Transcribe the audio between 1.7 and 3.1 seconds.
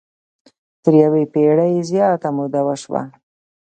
زیاته موده وشوه.